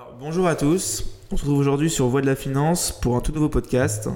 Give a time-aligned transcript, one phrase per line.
[0.00, 3.20] Alors, bonjour à tous, on se retrouve aujourd'hui sur Voix de la Finance pour un
[3.20, 4.08] tout nouveau podcast.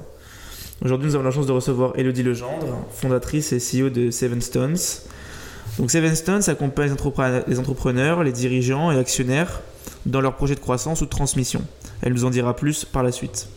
[0.81, 4.77] Aujourd'hui, nous avons la chance de recevoir Elodie Legendre, fondatrice et CEO de Seven Stones.
[5.77, 9.59] Donc, Seven Stones accompagne les entrepreneurs, les entrepreneurs, les dirigeants et actionnaires
[10.05, 11.61] dans leurs projets de croissance ou de transmission.
[12.01, 13.49] Elle nous en dira plus par la suite.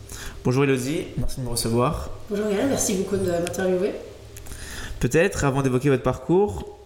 [0.43, 2.09] Bonjour Elodie, merci de me recevoir.
[2.29, 3.93] Bonjour Yann, merci beaucoup de m'interviewer.
[4.99, 6.76] Peut-être, avant d'évoquer votre parcours,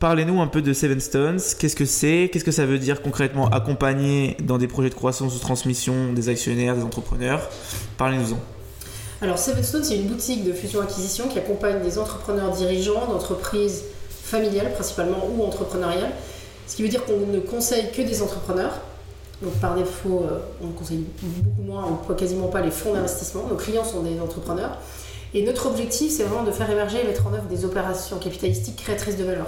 [0.00, 1.40] Parlez-nous un peu de Seven Stones.
[1.58, 2.30] Qu'est-ce que c'est?
[2.32, 6.14] Qu'est-ce que ça veut dire concrètement accompagner dans des projets de croissance ou de transmission
[6.14, 7.46] des actionnaires, des entrepreneurs?
[7.98, 8.38] Parlez-nous-en.
[9.20, 14.72] Alors Seven Stones, c'est une boutique de fusion-acquisition qui accompagne des entrepreneurs dirigeants d'entreprises familiales
[14.72, 16.12] principalement ou entrepreneuriales.
[16.66, 18.80] Ce qui veut dire qu'on ne conseille que des entrepreneurs.
[19.42, 23.46] Donc par défaut, euh, on conseille beaucoup moins, on ne quasiment pas les fonds d'investissement.
[23.50, 24.78] Nos clients sont des entrepreneurs.
[25.34, 28.76] Et notre objectif, c'est vraiment de faire émerger et mettre en œuvre des opérations capitalistiques
[28.76, 29.46] créatrices de valeur.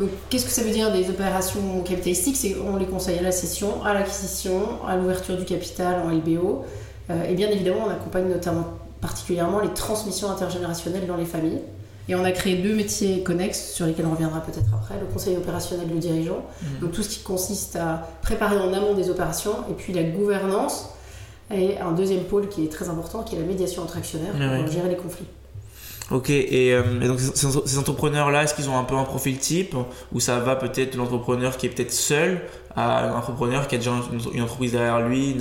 [0.00, 2.36] Donc, qu'est-ce que ça veut dire des opérations capitalistiques?
[2.36, 6.64] C'est on les conseille à la cession, à l'acquisition, à l'ouverture du capital en LBO.
[7.10, 8.64] Euh, et bien évidemment, on accompagne notamment
[9.02, 11.60] particulièrement les transmissions intergénérationnelles dans les familles.
[12.08, 15.36] Et on a créé deux métiers connexes sur lesquels on reviendra peut-être après, le conseil
[15.36, 16.80] opérationnel du dirigeant, mmh.
[16.80, 20.88] donc tout ce qui consiste à préparer en amont des opérations, et puis la gouvernance,
[21.54, 24.72] et un deuxième pôle qui est très important, qui est la médiation entre actionnaires pour
[24.72, 25.26] gérer les conflits.
[26.10, 29.76] Ok, et, euh, donc ces entrepreneurs-là, est-ce qu'ils ont un peu un profil type
[30.12, 32.40] Ou ça va peut-être l'entrepreneur qui est peut-être seul
[32.74, 33.92] à l'entrepreneur qui a déjà
[34.34, 35.36] une, entreprise derrière lui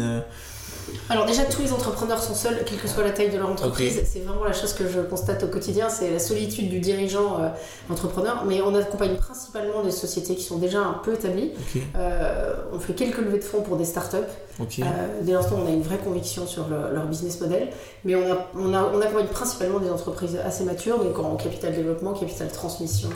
[1.10, 4.02] alors déjà, tous les entrepreneurs sont seuls, quelle que soit la taille de leur entreprise.
[4.06, 7.50] C'est vraiment la chose que je constate au quotidien, c'est la solitude du dirigeant euh,
[7.92, 8.44] entrepreneur.
[8.46, 11.52] Mais on accompagne principalement des sociétés qui sont déjà un peu établies.
[11.96, 14.18] Euh, on fait quelques levées de fonds pour des startups.
[14.60, 14.84] Euh,
[15.22, 17.70] dès l'instant, on a une vraie conviction sur leur business model.
[18.06, 21.74] Mais on, a, on, a, on, accompagne principalement des entreprises assez matures, donc en capital
[21.74, 23.10] développement, capital transmission,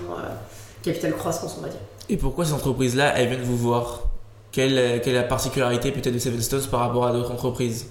[0.82, 1.80] capital croissance, on va dire.
[2.10, 4.13] Et pourquoi ces entreprises-là, elles viennent vous voir?
[4.54, 7.88] Quelle, est la particularité peut-être de Seven Stones par rapport à d'autres entreprises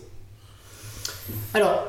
[1.52, 1.84] Alors,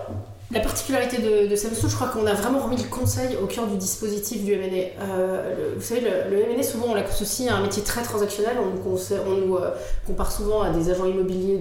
[0.51, 3.45] la particularité de, de Seven Stones, je crois qu'on a vraiment remis le conseil au
[3.45, 5.01] cœur du dispositif du M&A.
[5.03, 8.57] Euh, vous savez, le, le M&A, souvent, on l'associe à un métier très transactionnel.
[8.59, 9.71] On, on nous euh,
[10.07, 11.59] compare souvent à des agents immobiliers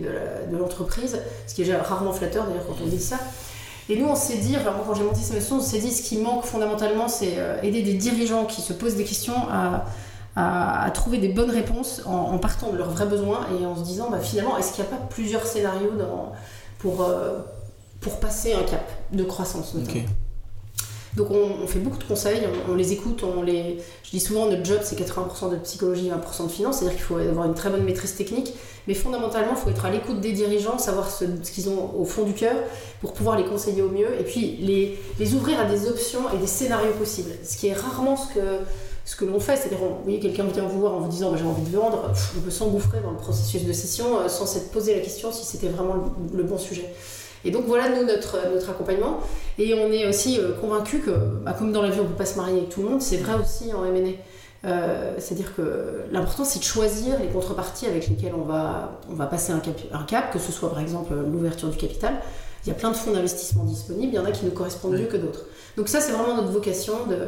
[0.50, 3.18] de l'entreprise, ce qui est rarement flatteur d'ailleurs quand on dit ça.
[3.88, 6.02] Et nous, on s'est dit, enfin, quand j'ai monté Seven Stones, on s'est dit ce
[6.02, 9.84] qui manque fondamentalement, c'est euh, aider des dirigeants qui se posent des questions à
[10.36, 14.10] à, trouver des bonnes réponses en, partant de leurs vrais besoins et en se disant
[14.10, 16.32] bah, finalement, est-ce qu'il n'y a pas plusieurs scénarios dans,
[16.78, 17.38] pour, euh,
[18.00, 19.74] pour passer un cap de croissance
[21.14, 22.40] Donc on, fait beaucoup de conseils,
[22.70, 23.78] on, les écoute, on les...
[24.02, 27.04] je dis souvent notre job c'est 80% de psychologie et 1% de finance, c'est-à-dire qu'il
[27.04, 28.54] faut avoir une très bonne maîtrise technique,
[28.88, 32.06] mais fondamentalement il faut être à l'écoute des dirigeants, savoir ce, ce qu'ils ont au
[32.06, 32.56] fond du cœur
[33.02, 36.38] pour pouvoir les conseiller au mieux et puis les, les ouvrir à des options et
[36.38, 38.40] des scénarios possibles, ce qui est rarement ce que
[39.04, 39.56] ce que l'on fait.
[39.56, 42.10] C'est-à-dire, vous voyez, quelqu'un vient vous voir en vous disant bah, j'ai envie de vendre,
[42.36, 45.44] on peut s'engouffrer dans le processus de session euh, sans s'être posé la question si
[45.44, 45.94] c'était vraiment
[46.32, 46.92] le, bon sujet.
[47.44, 49.20] Et donc voilà, nous, notre, notre accompagnement.
[49.58, 51.10] Et on est aussi euh, convaincu que,
[51.44, 53.02] bah, comme dans la vie, on ne peut pas se marier avec tout le monde,
[53.02, 54.10] c'est vrai aussi en M&A.
[54.64, 59.26] Euh, c'est-à-dire que l'important, c'est de choisir les contreparties avec lesquelles on va, on va
[59.26, 62.14] passer un cap, un cap, que ce soit par exemple l'ouverture du capital.
[62.64, 64.92] Il y a plein de fonds d'investissement disponibles, il y en a qui nous correspondent
[64.92, 65.46] mieux que d'autres.
[65.76, 67.26] Donc ça, c'est vraiment notre vocation de,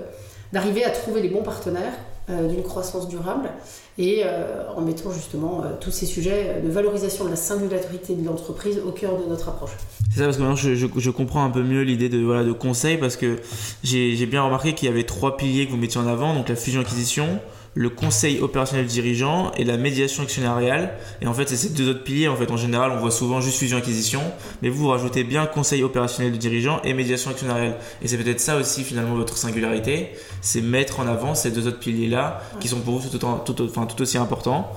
[0.54, 1.92] d'arriver à trouver les bons partenaires
[2.30, 3.50] euh, d'une croissance durable
[3.98, 8.24] et euh, en mettant justement euh, tous ces sujets de valorisation de la singularité de
[8.24, 9.72] l'entreprise au cœur de notre approche.
[10.10, 12.96] C'est ça parce que maintenant je, comprends un peu mieux l'idée de, voilà, de conseil
[12.96, 13.40] parce que
[13.82, 16.56] j'ai bien remarqué qu'il y avait trois piliers que vous mettiez en avant, donc la
[16.56, 17.40] fusion-acquisition,
[17.74, 20.94] le conseil opérationnel dirigeant et la médiation actionnariale.
[21.20, 22.28] Et en fait, c'est ces deux autres piliers.
[22.28, 24.20] En fait, en général, on voit souvent juste fusion-acquisition,
[24.62, 27.76] mais vous, vous rajoutez bien conseil opérationnel du dirigeant et médiation actionnariale.
[28.02, 31.80] Et c'est peut-être ça aussi, finalement, votre singularité, c'est mettre en avant ces deux autres
[31.80, 34.70] piliers-là, qui sont pour vous tout, tout, enfin, tout aussi importants.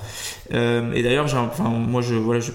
[0.54, 2.52] Euh, et d'ailleurs, enfin, moi, je, voilà, je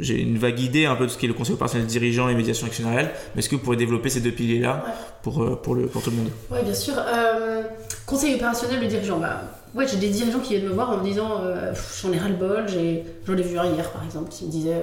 [0.00, 2.66] j'ai une vague idée un peu de ce qu'est le conseil opérationnel dirigeant et médiation
[2.66, 4.84] actionnariale, mais est-ce que vous pourrez développer ces deux piliers-là
[5.22, 6.30] pour, euh, pour, le, pour tout le monde?
[6.50, 6.94] Oui, bien sûr.
[6.96, 7.62] Euh,
[8.06, 9.42] conseil opérationnel du dirigeant, bah,
[9.74, 11.72] ouais, j'ai des dirigeants qui viennent me voir en me disant euh,
[12.02, 14.82] j'en ai ras-le-bol, j'en ai, vu un hier par exemple qui me disait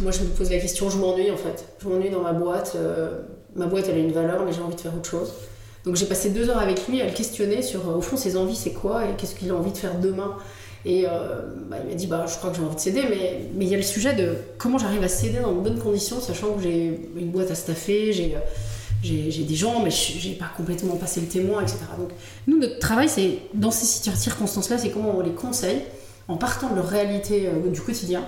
[0.00, 2.76] moi je me pose la question, je m'ennuie en fait, je m'ennuie dans ma boîte,
[3.54, 5.32] ma boîte elle a une valeur mais j'ai envie de faire autre chose.
[5.84, 8.56] Donc j'ai passé deux heures avec lui à le questionner sur au fond ses envies
[8.56, 10.36] c'est quoi et qu'est-ce qu'il a envie de faire demain.
[10.84, 13.64] Et euh, bah, il m'a dit bah, Je crois que j'ai envie de céder, mais
[13.64, 16.54] il y a le sujet de comment j'arrive à céder dans de bonnes conditions, sachant
[16.54, 18.36] que j'ai une boîte à staffer, j'ai
[19.02, 21.78] j'ai des gens, mais j'ai pas complètement passé le témoin, etc.
[21.98, 22.10] Donc,
[22.46, 25.82] nous, notre travail, c'est dans ces circonstances-là, c'est comment on les conseille
[26.28, 28.24] en partant de leur réalité euh, du quotidien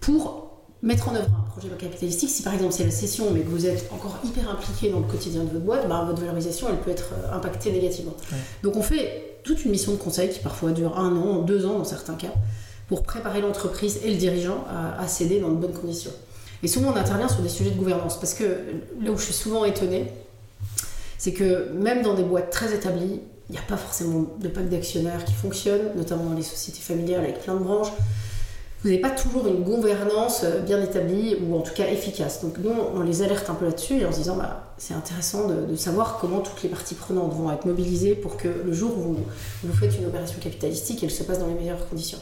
[0.00, 0.46] pour
[0.82, 2.30] mettre en œuvre un projet capitalistique.
[2.30, 5.06] Si par exemple c'est la session, mais que vous êtes encore hyper impliqué dans le
[5.06, 8.14] quotidien de votre boîte, bah, votre valorisation, elle peut être euh, impactée négativement.
[8.62, 11.78] Donc, on fait toute une mission de conseil qui parfois dure un an, deux ans
[11.78, 12.32] dans certains cas,
[12.88, 14.64] pour préparer l'entreprise et le dirigeant
[14.98, 16.12] à, céder dans de bonnes conditions.
[16.62, 18.44] Et souvent, on intervient sur des sujets de gouvernance, parce que
[19.02, 20.10] là où je suis souvent étonnée,
[21.18, 24.68] c'est que même dans des boîtes très établies, il n'y a pas forcément de pacte
[24.68, 27.92] d'actionnaires qui fonctionne, notamment dans les sociétés familiales avec plein de branches
[28.86, 32.40] vous n'avez pas toujours une gouvernance euh, bien établie ou en tout cas efficace.
[32.42, 35.74] Donc nous, on les alerte un peu là-dessus en se disant bah, c'est intéressant de,
[35.74, 39.16] savoir comment toutes les parties prenantes vont être mobilisées pour que le jour où
[39.64, 42.18] vous, faites une opération capitalistique, elle se passe dans les meilleures conditions.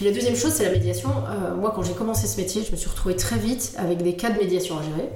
[0.00, 1.10] Puis la deuxième chose, c'est la médiation.
[1.10, 4.14] Euh, moi, quand j'ai commencé ce métier, je me suis retrouvée très vite avec des
[4.14, 5.10] cas de médiation à gérer.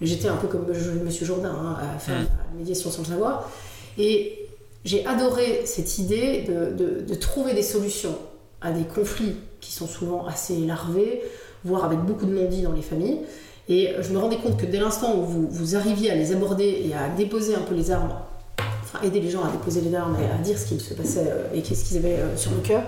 [0.00, 1.10] J'étais un peu comme M.
[1.10, 2.26] Jourdain, hein, à faire mmh.
[2.52, 3.50] la médiation sans le savoir.
[3.98, 4.48] Et
[4.86, 8.16] j'ai adoré cette idée de, de trouver des solutions
[8.62, 11.20] à des conflits qui sont souvent assez larvés,
[11.66, 13.18] voire avec beaucoup de non-dits dans les familles.
[13.68, 16.82] Et je me rendais compte que dès l'instant où vous, vous, arriviez à les aborder
[16.86, 18.14] et à déposer un peu les armes,
[18.84, 21.26] enfin aider les gens à déposer les armes et à dire ce qu'il se passait
[21.28, 22.82] euh, et qu'est-ce qu'ils avaient euh, sur le cœur,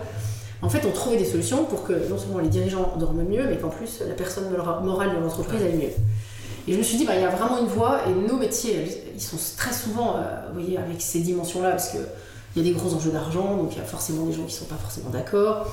[0.63, 3.59] en fait on trouvait des solutions pour que non seulement les dirigeants dorment mieux, mais
[3.59, 4.45] qu'en plus la personne
[4.85, 5.93] morale de l'entreprise aille mieux.
[6.69, 8.85] Et je me suis dit, bah, il y a vraiment une voie, et nos métiers,
[9.15, 10.21] ils sont très souvent, euh,
[10.53, 12.01] vous voyez, avec ces dimensions-là, parce qu'il
[12.57, 14.59] y a des gros enjeux d'argent, donc il y a forcément des gens qui ne
[14.61, 15.67] sont pas forcément d'accord.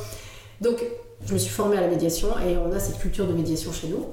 [0.62, 0.84] Donc,
[1.26, 3.88] je me suis formée à la médiation et on a cette culture de médiation chez
[3.88, 4.06] nous.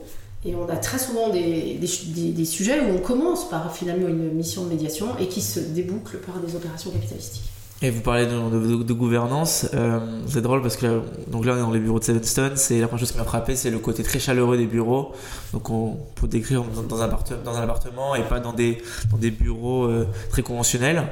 [0.44, 4.64] Et on a très souvent des, des, sujets où on commence par finalement une mission
[4.64, 7.50] de médiation et qui se déboucle par des opérations capitalistiques.
[7.82, 11.70] Et vous parlez de, gouvernance, euh, c'est drôle parce que donc là on est dans
[11.70, 14.02] les bureaux de Seven Stones et la première chose qui m'a frappé c'est le côté
[14.02, 15.12] très chaleureux des bureaux.
[15.52, 17.08] Donc on peut décrire dans, un,
[17.44, 18.78] dans un appartement et pas dans des,
[19.10, 21.02] dans bureaux euh, très conventionnels.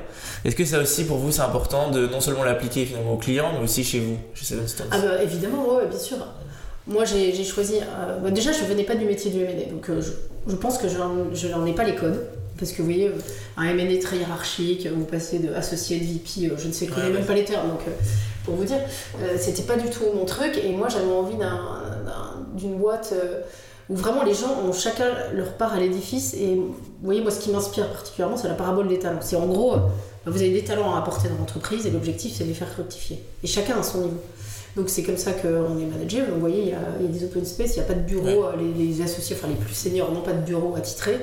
[0.47, 3.53] Est-ce que ça aussi pour vous c'est important de non seulement l'appliquer finalement aux clients
[3.59, 6.17] mais aussi chez vous, chez Seven Stones Ah bah évidemment, ouais, bien sûr.
[6.87, 9.91] Moi j'ai choisi, euh, bah, déjà je venais pas du métier du M&A donc
[10.47, 12.27] je, pense que je n'en ai pas les codes.
[12.59, 13.19] Parce que vous voyez, euh,
[13.57, 17.03] un M&A très hiérarchique, vous passez de associé de VP, euh, je ne sais, quoi,
[17.03, 17.69] même pas les termes.
[17.69, 17.91] Donc, euh,
[18.45, 18.79] pour vous dire,
[19.39, 20.61] c'était pas du tout mon truc.
[20.63, 21.37] Et moi, j'avais envie
[22.57, 23.15] d'une boîte
[23.89, 26.35] où vraiment les gens ont chacun leur part à l'édifice.
[26.35, 29.21] Et vous voyez, moi, ce qui m'inspire particulièrement, c'est la parabole des talents.
[29.23, 29.77] C'est en gros,
[30.27, 33.25] vous avez des talents à apporter dans l'entreprise et l'objectif, c'est de les faire fructifier.
[33.43, 34.21] Et chacun à son niveau.
[34.77, 36.21] Donc c'est comme ça qu'on est managé.
[36.21, 38.85] Vous voyez, il y, a, des open space, il n'y a pas de bureau, les,
[38.85, 41.19] les, associés, enfin les plus seniors n'ont pas de bureau attitré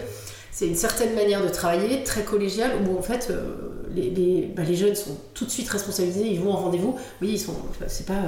[0.51, 3.56] c'est une certaine manière de travailler, très collégiale, où en fait euh,
[3.95, 6.98] les, bah, les, jeunes sont tout de suite responsabilisés, ils vont en rendez-vous.
[7.21, 7.56] Oui, ils sont,
[7.88, 8.19] c'est pas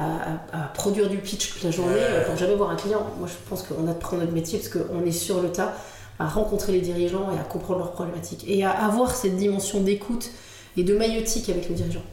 [0.00, 0.04] euh,
[0.52, 3.06] à, produire du pitch toute la journée euh, pour jamais voir un client.
[3.18, 5.74] Moi, je pense qu'on apprend notre métier parce qu'on est sur le tas
[6.18, 10.30] à rencontrer les dirigeants et à comprendre leurs problématiques et à avoir cette dimension d'écoute
[10.78, 12.04] et de maïotique avec le dirigeant.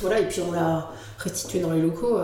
[0.00, 0.88] Voilà, et puis on l'a
[1.18, 2.16] restitué dans les locaux.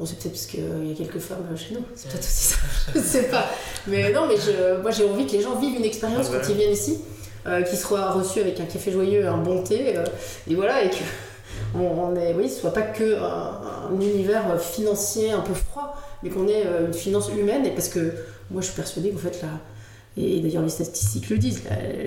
[0.00, 2.56] Bon, c'est peut-être parce qu'il y a quelques femmes chez nous, c'est peut-être aussi ça,
[2.94, 3.44] je sais pas.
[3.86, 6.48] Mais non, mais je, moi j'ai envie que les gens vivent une expérience ah quand
[6.48, 7.00] ils viennent ici,
[7.46, 10.04] euh, qu'ils soient reçus avec un café joyeux, un bon thé, euh,
[10.48, 11.04] et voilà, et que
[11.78, 16.48] on, est, oui, ce soit pas que un, univers financier un peu froid, mais qu'on
[16.48, 18.14] ait euh, une finance humaine, et parce que
[18.50, 19.48] moi je suis persuadée qu'en fait, là,
[20.16, 21.60] et d'ailleurs les statistiques le disent,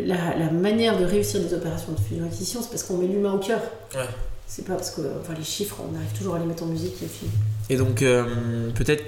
[0.03, 3.37] la, la, manière de réussir des opérations de fusion-acquisition, c'est parce qu'on met l'humain au
[3.39, 3.61] cœur.
[3.93, 4.01] Ouais.
[4.55, 6.93] C'est pas parce que enfin, les chiffres, on arrive toujours à les mettre en musique,
[7.01, 7.31] les films.
[7.71, 9.03] Et donc, euh, peut-être,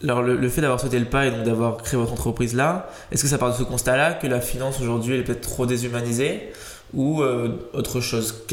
[0.00, 3.24] alors le, fait d'avoir sauté le pas et donc d'avoir créé votre entreprise là, est-ce
[3.24, 6.52] que ça part de ce constat-là que la finance aujourd'hui elle est peut-être trop déshumanisée
[6.94, 8.44] ou euh, autre chose?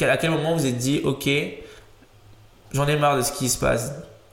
[0.00, 1.28] À quel moment vous êtes dit, ok,
[2.72, 3.92] j'en ai marre de ce qui se passe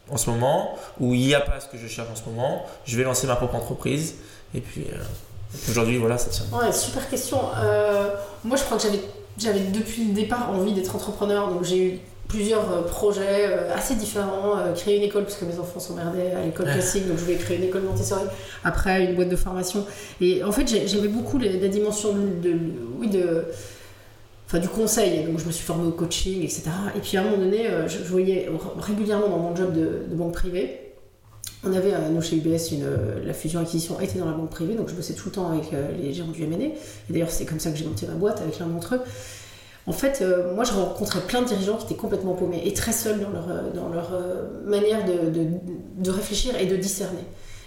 [0.10, 2.66] en ce moment, ou il n'y a pas ce que je cherche en ce moment,
[2.86, 4.16] je vais lancer ma propre entreprise,
[4.56, 4.98] et puis euh,
[5.70, 6.46] aujourd'hui, voilà, ça tient.
[6.58, 7.38] Ouais, super question.
[8.46, 9.02] moi, je crois que j'avais,
[9.40, 13.96] j'avais depuis le départ envie d'être entrepreneur, donc j'ai eu plusieurs euh, projets euh, assez
[13.96, 14.58] différents.
[14.58, 17.36] Euh, créer une école, parce que mes enfants merdés à l'école classique, donc je voulais
[17.36, 18.24] créer une école Montessori.
[18.64, 19.86] Après, une boîte de formation.
[20.22, 22.56] Et en fait, j'aimais beaucoup la dimension de,
[23.00, 23.46] oui, de,
[24.48, 25.24] enfin, du conseil.
[25.24, 26.70] Donc je me suis formée au coaching, etc.
[26.96, 28.48] Et puis à un moment donné, je, voyais
[28.80, 30.89] régulièrement dans mon job de, banque privée.
[31.64, 32.88] On avait, nous chez UBS, une,
[33.26, 36.14] la fusion-acquisition était dans la banque privée, donc je bossais tout le temps avec les
[36.14, 36.62] gérants du MNE.
[36.62, 36.74] Et
[37.10, 39.02] d'ailleurs, c'est comme ça que j'ai monté ma boîte avec l'un d'entre eux.
[39.90, 42.92] En fait, euh, moi, je rencontrais plein de dirigeants qui étaient complètement paumés et très
[42.92, 45.48] seuls dans leur, euh, euh, manière de,
[45.98, 47.24] de, réfléchir et de discerner.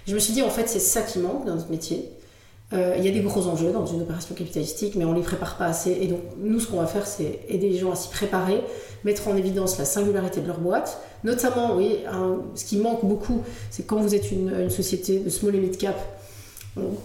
[0.07, 2.11] Je me suis dit, en fait, c'est ça qui manque dans notre métier.
[2.75, 5.59] Il y a des gros enjeux dans une opération capitalistique, mais on ne les prépare
[5.59, 5.91] pas assez.
[5.91, 8.63] Et donc, nous, ce qu'on va faire, c'est aider les gens à s'y préparer,
[9.05, 10.99] mettre en évidence la singularité de leur boîte.
[11.25, 11.99] Notamment, oui,
[12.55, 15.77] ce qui manque beaucoup, c'est quand vous êtes une, une, société de small et mid
[15.77, 15.97] cap,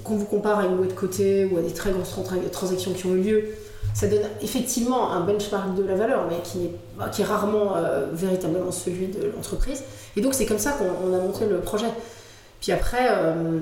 [0.03, 2.15] qu'on vous compare à une boîte de côté ou à des très grosses
[2.51, 3.43] transactions qui ont eu lieu,
[3.97, 7.75] ça donne effectivement un benchmark de la valeur, mais qui est, bah, qui est rarement
[7.75, 9.81] euh, véritablement celui de l'entreprise.
[10.15, 11.87] Et donc c'est comme ça qu'on a monté le projet.
[12.61, 13.59] Puis après, euh,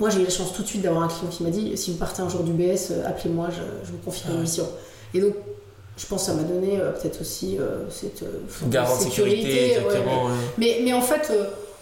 [0.00, 1.92] moi j'ai eu la chance tout de suite d'avoir un client qui m'a dit si
[1.92, 4.66] vous partez un jour du BS, euh, appelez-moi, je, vous confie ah mission.
[5.14, 5.34] Et donc
[5.96, 7.58] je pense que ça m'a donné peut-être aussi
[7.90, 8.24] cette
[8.68, 9.78] garantie sécurité.
[10.58, 11.30] mais, mais, en fait,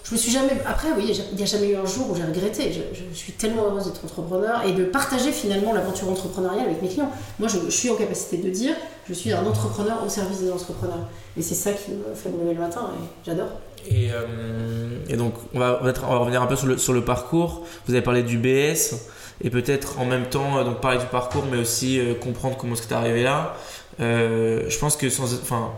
[0.08, 0.52] je me suis jamais.
[0.66, 2.72] Après, oui, il n'y a jamais eu un jour où j'ai regretté.
[2.72, 7.10] Je, suis tellement heureuse d'être entrepreneur et de partager finalement l'aventure entrepreneuriale avec mes clients.
[7.38, 8.74] Moi, je, suis en capacité de dire
[9.06, 11.08] je suis un entrepreneur au service des entrepreneurs.
[11.36, 13.48] Et c'est ça qui me fait me lever le matin et j'adore.
[13.86, 17.04] Et, euh, et, donc, on va, on va, revenir un peu sur le, sur le,
[17.04, 17.64] parcours.
[17.86, 18.94] Vous avez parlé du BS
[19.42, 22.82] et peut-être en même temps donc parler du parcours, mais aussi euh, comprendre comment est-ce
[22.82, 23.54] que tu es arrivé là.
[24.00, 25.34] Euh, je pense que sans.
[25.34, 25.72] Enfin,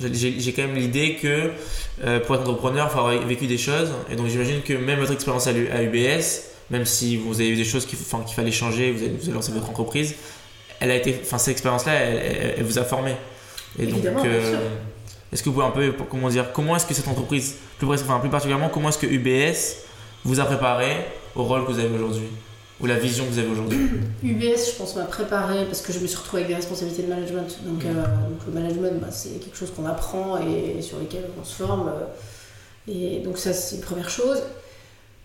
[0.00, 1.50] j'ai quand même l'idée que
[2.04, 3.90] euh, pour être entrepreneur, il faut avoir vécu des choses.
[4.10, 7.64] Et donc j'imagine que même votre expérience à UBS, même si vous avez eu des
[7.64, 10.14] choses qu'il fallait changer, vous avez, vous avez, lancé votre entreprise,
[10.80, 13.14] elle a été, enfin cette expérience-là, elle, vous a formé.
[13.78, 14.58] Et donc, euh,
[15.32, 18.18] est-ce que vous pouvez un peu, comment dire, comment est-ce que cette entreprise, plus, enfin,
[18.20, 19.84] plus particulièrement, comment est-ce que UBS
[20.24, 20.92] vous a préparé
[21.34, 22.28] au rôle que vous avez aujourd'hui?
[22.80, 23.90] Ou la vision que vous avez aujourd'hui
[24.22, 27.08] UBS, je pense, m'a préparé parce que je me suis retrouvée avec des responsabilités de
[27.08, 27.58] management.
[27.64, 28.04] Donc, euh,
[28.46, 31.88] le management, bah, c'est quelque chose qu'on apprend et, sur lesquels on se forme.
[31.88, 34.42] Euh, et donc, ça, c'est une première chose.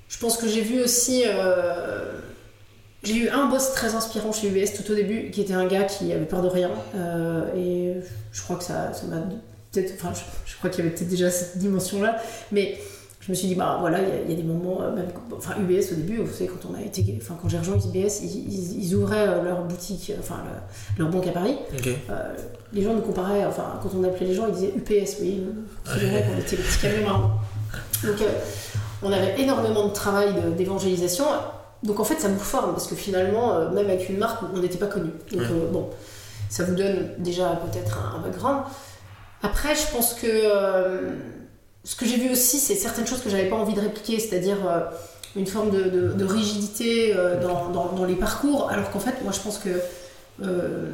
[0.09, 1.23] Je pense que j'ai vu aussi.
[1.25, 2.19] Euh,
[3.03, 5.83] j'ai eu un boss très inspirant chez UBS tout au début, qui était un gars
[5.83, 6.71] qui avait peur de rien.
[7.55, 7.95] et
[8.31, 9.17] je crois que ça m'a
[9.71, 9.93] peut-être.
[9.95, 12.21] Enfin, je, je crois qu'il y avait peut-être déjà cette dimension-là.
[12.51, 12.79] Mais
[13.25, 15.93] je me suis dit, bah voilà, il y, a des moments, euh, même, enfin UBS
[15.93, 18.95] au début, vous savez, quand on a été, enfin quand j'ai rejoint UBS, ils, ils,
[18.95, 20.43] ouvraient euh, leur boutique, euh, enfin
[20.97, 21.55] leur banque à Paris.
[22.73, 25.41] les gens nous comparaient, enfin quand on appelait les gens, ils disaient UPS, oui,
[25.87, 25.95] on
[26.37, 27.29] était le petit camion marron.
[28.03, 28.15] Donc
[29.01, 31.25] on avait énormément de travail d'évangélisation.
[31.83, 34.77] Donc en fait, ça nous forme parce que finalement, même avec une marque, on n'était
[34.77, 35.11] pas connu.
[35.31, 35.89] Donc bon,
[36.49, 38.63] ça vous donne déjà peut-être un, un, background.
[39.41, 40.27] Après, je pense que
[41.83, 44.57] ce que j'ai vu aussi, c'est certaines choses que j'avais pas envie de répliquer, c'est-à-dire
[44.67, 44.79] euh,
[45.35, 49.69] une forme de, rigidité euh, dans, les parcours, alors qu'en fait, moi je pense que
[50.41, 50.91] euh,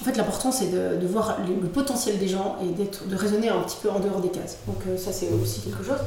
[0.00, 3.76] en fait, l'important c'est de, voir le, potentiel des gens et de raisonner un petit
[3.82, 4.58] peu en dehors des cases.
[4.66, 6.00] Donc ça c'est aussi quelque chose.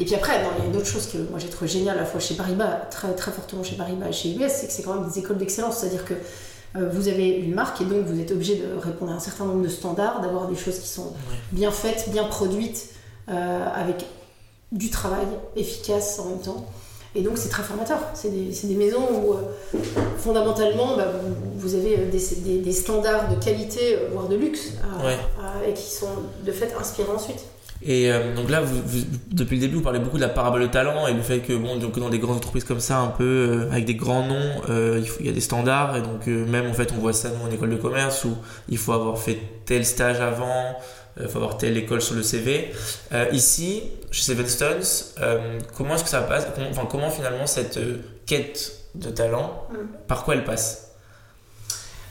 [0.00, 2.02] Et puis après, il y a une autre chose que moi j'ai trouvé géniale à
[2.02, 4.82] la fois chez Paribas, très, très fortement chez Paribas et chez UBS, c'est que c'est
[4.82, 6.14] quand même des écoles d'excellence, c'est-à-dire que
[6.74, 9.62] vous avez une marque et donc vous êtes obligé de répondre à un certain nombre
[9.62, 11.12] de standards, d'avoir des choses qui sont
[11.50, 12.90] bien faites, bien produites,
[13.30, 14.06] euh, avec
[14.72, 16.64] du travail efficace en même temps.
[17.14, 17.98] Et donc c'est très formateur.
[18.14, 19.78] C'est des, des, maisons où euh,
[20.16, 21.08] fondamentalement bah,
[21.56, 24.72] vous, avez euh, des, des, standards de qualité, voire de luxe,
[25.66, 26.06] et qui sont
[26.42, 27.44] de fait inspirants ensuite.
[27.80, 28.80] Et donc là, vous,
[29.30, 31.52] depuis le début, vous parlez beaucoup de la parabole de talent et le fait que
[31.52, 35.04] bon, donc dans des grandes entreprises comme ça, un peu avec des grands noms, il,
[35.20, 37.52] il, y a des standards et donc même en fait, on voit ça nous en
[37.52, 38.36] école de commerce où
[38.68, 40.76] il faut avoir fait tel stage avant,
[41.18, 42.72] il euh, faut avoir telle école sur le CV.
[43.12, 44.82] Euh, ici, chez Seven Stones,
[45.20, 46.46] euh, comment est-ce que ça passe?
[46.54, 47.78] Comment, enfin, comment finalement cette
[48.26, 49.76] quête de talent, mm.
[50.06, 50.92] par quoi elle passe?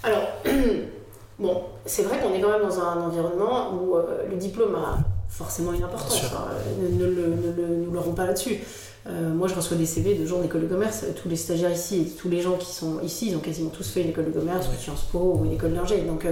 [0.03, 0.27] Alors,
[1.39, 3.95] bon, c'est vrai qu'on est quand même dans un environnement où
[4.29, 6.21] le diplôme a forcément une importance.
[6.33, 6.47] Hein.
[6.79, 8.57] ne, nous l'aurons pas là-dessus.
[9.05, 11.05] moi, je reçois des CV de gens d'école de commerce.
[11.21, 13.87] Tous les stagiaires ici et tous les gens qui sont ici, ils ont quasiment tous
[13.89, 16.01] fait une école de commerce, ou Sciences Po ou une école d'ingé.
[16.01, 16.25] Donc,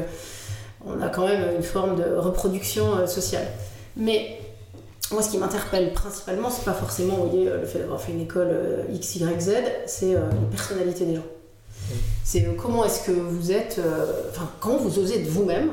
[0.85, 3.47] on a quand même une forme de reproduction euh, sociale.
[3.97, 4.39] Mais
[5.11, 8.21] moi, ce qui m'interpelle principalement, c'est pas forcément voyez, euh, le fait d'avoir fait une
[8.21, 9.51] école euh, X, Y, Z,
[9.87, 11.25] c'est les personnalités des gens.
[12.23, 13.79] C'est comment est-ce que vous êtes,
[14.31, 15.69] enfin, comment vous osez être vous-même,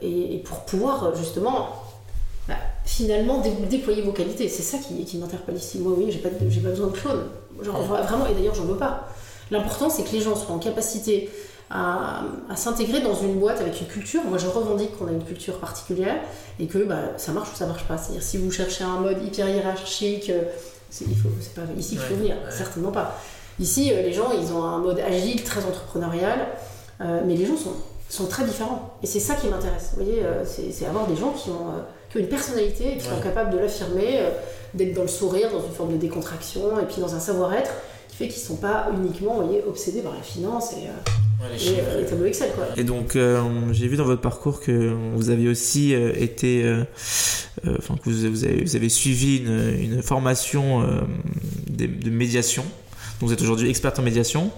[0.00, 1.68] et, pour pouvoir justement,
[2.48, 4.48] bah, finalement, déployer vos qualités.
[4.48, 5.78] C'est ça qui, qui m'interpelle ici.
[5.78, 7.24] Moi, oui, j'ai pas, pas besoin de clone.
[7.62, 9.08] Genre, vraiment, et d'ailleurs, j'en veux pas.
[9.50, 11.30] L'important, c'est que les gens soient en capacité
[11.70, 12.22] à,
[12.54, 14.22] s'intégrer dans une boîte avec une culture.
[14.24, 16.16] Moi, je revendique qu'on a une culture particulière
[16.58, 17.98] et que bah, ça marche ou ça marche pas.
[17.98, 20.44] C'est-à-dire, si vous cherchez un mode hyper hiérarchique, euh,
[20.90, 23.18] c'est, il faut, c'est pas ici qu'il faut venir, certainement pas.
[23.58, 26.46] Ici, euh, les gens, ils ont un mode agile, très entrepreneurial,
[27.00, 27.74] euh, mais les gens sont,
[28.08, 28.94] sont très différents.
[29.02, 29.90] Et c'est ça qui m'intéresse.
[29.96, 31.72] Vous voyez, c'est, avoir des gens qui ont,
[32.10, 34.20] qui ont une personnalité et qui sont capables de l'affirmer,
[34.74, 37.70] d'être dans le sourire, dans une forme de décontraction, et puis dans un savoir-être
[38.08, 40.88] qui fait qu'ils ne sont pas uniquement voyez, obsédés par la finance et,
[41.44, 42.50] et, euh, tableaux Excel.
[42.54, 42.66] Quoi.
[42.76, 46.64] Et donc, euh, j'ai vu dans votre parcours que vous aviez aussi euh, été.
[47.78, 50.82] Enfin, que vous, avez, vous, avez, suivi une, une formation
[51.68, 52.64] de, de médiation.
[53.20, 54.50] Vous êtes aujourd'hui experte en médiation.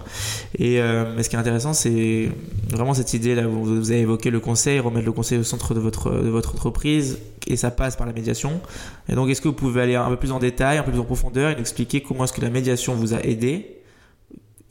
[0.57, 2.29] Et euh, ce qui est intéressant, c'est
[2.69, 5.73] vraiment cette idée là où vous avez évoqué le conseil, remettre le conseil au centre
[5.73, 8.59] de votre, de votre entreprise, et ça passe par la médiation.
[9.07, 10.99] Et donc est-ce que vous pouvez aller un peu plus en détail, un peu plus
[10.99, 13.77] en profondeur et nous expliquer comment est-ce que la médiation vous a aidé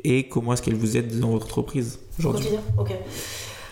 [0.05, 2.49] et comment est-ce qu'elle vous aide dans votre entreprise aujourd'hui?
[2.79, 2.93] Ok.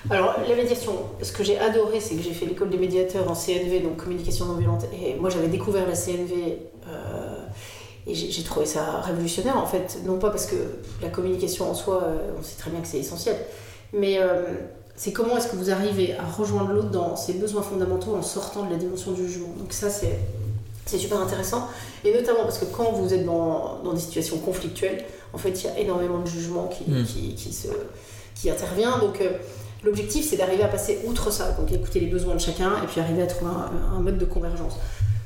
[0.08, 3.34] Alors, la médiation, ce que j'ai adoré, c'est que j'ai fait l'école des médiateurs en
[3.34, 6.58] CNV, donc communication non violente, et moi j'avais découvert la CNV
[6.88, 7.45] euh,
[8.06, 10.56] et j'ai trouvé ça révolutionnaire en fait, non pas parce que
[11.02, 13.36] la communication en soi, euh, on sait très bien que c'est essentiel,
[13.92, 14.44] mais euh,
[14.94, 18.64] c'est comment est-ce que vous arrivez à rejoindre l'autre dans ses besoins fondamentaux en sortant
[18.64, 19.52] de la dimension du jugement.
[19.58, 20.18] Donc ça, c'est,
[20.86, 21.68] c'est super intéressant.
[22.04, 25.64] Et notamment parce que quand vous êtes dans, dans des situations conflictuelles, en fait, il
[25.66, 27.04] y a énormément de jugement qui, Mm.
[27.04, 27.68] qui, qui se,
[28.34, 28.98] qui intervient.
[28.98, 29.32] Donc euh,
[29.84, 33.00] l'objectif, c'est d'arriver à passer outre ça, donc écouter les besoins de chacun et puis
[33.00, 34.74] arriver à trouver un, un mode de convergence.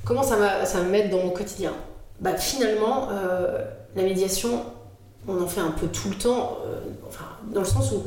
[0.04, 1.72] Comment ça va, ça va me mettre dans mon quotidien?
[2.21, 3.65] Bah, Finalement, euh,
[3.97, 4.62] la médiation,
[5.29, 8.03] on en fait un peu tout le temps, euh, enfin, dans le sens où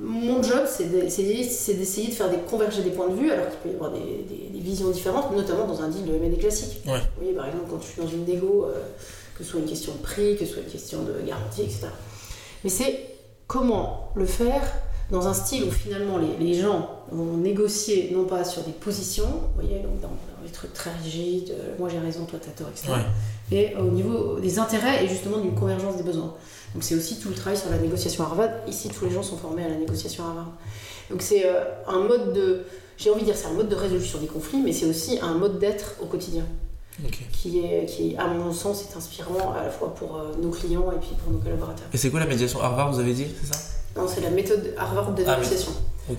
[0.00, 3.68] mon job, c'est d'essayer de faire des converger des points de vue, alors qu'il peut
[3.70, 6.80] y avoir des, des- des visions différentes, notamment dans un deal de M&A classique.
[6.86, 6.98] Ouais.
[6.98, 8.74] Vous voyez, par exemple, quand je suis dans une dégo, euh,
[9.36, 11.88] que ce soit une question de prix, que ce soit une question de garantie, etc.
[12.64, 13.06] Mais c'est
[13.46, 14.62] comment le faire
[15.12, 19.26] dans un style où finalement les, les gens vont négocier non pas sur des positions,
[19.26, 22.50] vous voyez, donc dans, dans des trucs très rigides, euh, moi j'ai raison, toi t'as
[22.50, 22.88] tort, etc.
[22.92, 23.04] Ouais.
[23.50, 26.34] Mais au niveau des intérêts et justement d'une convergence des besoins.
[26.72, 28.48] Donc c'est aussi tout le travail sur la négociation à Harvard.
[28.66, 30.52] Ici, tous les gens sont formés à la négociation à Harvard.
[31.10, 32.62] Donc c'est euh, un mode de,
[32.96, 35.34] j'ai envie de dire, c'est un mode de résolution des conflits, mais c'est aussi un
[35.34, 36.46] mode d'être au quotidien
[37.32, 40.90] Qui est, qui à mon sens est inspirant à la fois pour euh, nos clients
[40.92, 41.86] et puis pour nos collaborateurs.
[41.92, 43.60] Et c'est quoi la médiation Harvard, vous avez dit, c'est ça?
[43.96, 45.72] Non, c'est la méthode Harvard de Ah, négociation.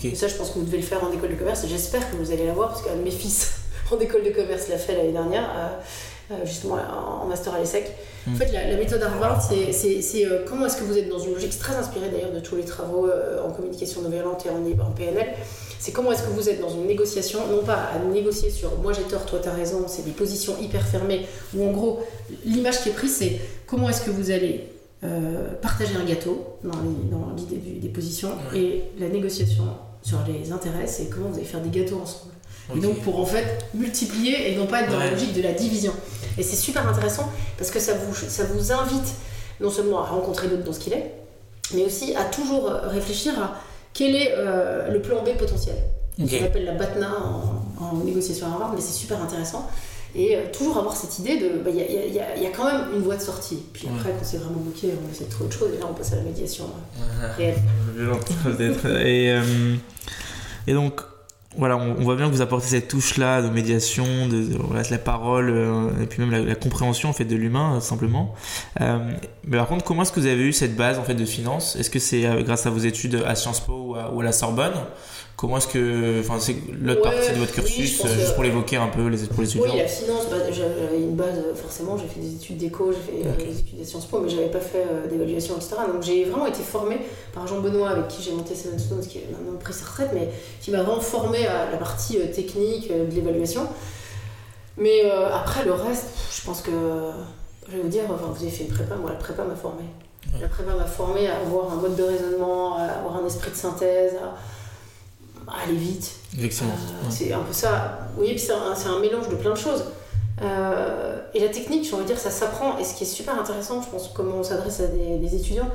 [0.04, 1.63] Et ça, je pense que vous devez le faire en école de commerce.
[1.63, 3.52] Et j'espère que vous allez l'avoir parce qu'un de mes fils
[3.92, 7.60] en école de commerce l'a fait l'année dernière, euh, euh, justement en en master à
[7.60, 7.92] l'ESSEC.
[8.28, 8.36] En Mm.
[8.38, 11.58] fait, la, la méthode Harvard, c'est- euh, comment est-ce que vous êtes dans une logique
[11.60, 14.92] très inspirée d'ailleurs de tous les travaux euh, en communication non violente et en, en
[14.92, 15.34] PNL.
[15.84, 18.94] C'est comment est-ce que vous êtes dans une négociation, non pas à négocier sur moi
[18.94, 22.00] j'ai tort, toi t'as raison, c'est des positions hyper fermées, où en gros,
[22.46, 24.70] l'image qui est prise, c'est comment est-ce que vous allez
[25.04, 26.72] euh, partager un gâteau dans
[27.36, 28.60] l'idée des positions, Ouais.
[28.62, 29.66] et la négociation
[30.02, 32.32] sur les intérêts, c'est comment vous allez faire des gâteaux ensemble.
[32.78, 35.52] Et donc pour en fait multiplier et non pas être dans la logique de la
[35.52, 35.92] division.
[36.38, 39.16] Et c'est super intéressant parce que ça vous, ça vous invite
[39.60, 41.12] non seulement à rencontrer l'autre dans ce qu'il est,
[41.74, 43.56] mais aussi à toujours réfléchir à
[43.94, 45.76] quel est euh, le plan B potentiel.
[46.22, 46.30] Ok.
[46.42, 47.08] On appelle la BATNA
[47.80, 49.68] en, en négociation à Harvard, mais c'est super intéressant.
[50.16, 51.58] Et euh, toujours avoir cette idée de.
[51.64, 53.64] bah, Il y, a, il y y a quand même une voie de sortie.
[53.74, 53.94] Puis Ouais.
[53.98, 55.70] après, quand c'est vraiment bloqué, on essaie de trouver autre chose.
[55.75, 57.34] Et là, on passe à la médiation euh, Ouais.
[57.36, 57.56] réelle.
[58.86, 59.75] Euh,
[60.68, 61.01] et donc,
[61.57, 64.98] voilà, on, on voit bien que vous apportez cette touche-là de médiation, de, de- la
[64.98, 68.33] parole, euh, et puis même la, la compréhension en fait de l'humain, euh, simplement.
[68.81, 68.98] Euh,
[69.46, 71.75] mais par contre, comment est-ce que vous avez eu cette base en fait de finance
[71.75, 74.24] Est-ce que c'est euh, grâce à vos études à Sciences Po ou à, ou à
[74.24, 74.74] la Sorbonne?
[75.44, 78.44] Comment est-ce que, enfin, c'est l'autre Ouais, partie de votre cursus, euh, juste que- pour
[78.46, 81.53] l'évoquer un peu les, pour les étudiants Oui, la finance, bah, j'avais une base, euh,
[81.53, 84.29] forcément, j'ai fait des études d'éco, j'ai fait euh, des études de Sciences Po, mais
[84.29, 85.75] j'avais pas fait euh, d'évaluation, etc.
[85.92, 87.00] Donc j'ai vraiment été formée
[87.34, 90.12] par Jean Benoît, avec qui j'ai monté Seven Stones, qui a maintenant pris sa retraite,
[90.14, 90.29] mais
[90.62, 93.68] qui m'a vraiment formée à la partie euh, technique euh, de l'évaluation.
[94.77, 96.06] Mais après, le reste,
[96.40, 96.72] je pense que,
[97.68, 99.84] je vais vous dire, enfin, vous avez fait une prépa, moi la prépa m'a formée.
[100.42, 103.56] La prépa m'a formée à avoir un mode de raisonnement, à avoir un esprit de
[103.58, 104.36] synthèse, à
[105.48, 106.12] aller vite.
[106.38, 106.72] Effectivement.
[106.74, 107.12] Euh, Ouais.
[107.12, 108.08] C'est un peu ça.
[108.18, 109.86] Oui, puis c'est un, un mélange de plein de choses.
[110.42, 112.77] Euh, et la technique, j'ai envie de dire, ça s'apprend.
[112.79, 115.70] Et ce qui est super intéressant, je pense, comment on s'adresse à des, des étudiants,